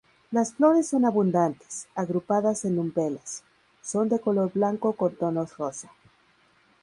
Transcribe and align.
Las 0.31 0.55
flores 0.55 0.87
son 0.87 1.05
abundantes, 1.05 1.85
agrupadas 1.93 2.65
en 2.65 2.79
umbelas, 2.79 3.43
son 3.83 4.09
de 4.09 4.19
color 4.19 4.51
blanco 4.51 4.93
con 4.93 5.13
tonos 5.15 5.55
rosa. 5.59 5.91